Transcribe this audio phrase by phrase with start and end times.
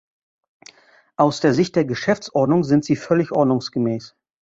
[1.15, 4.15] Aus der Sicht der Geschäftsordnung sind sie völlig ordnungsgemäß.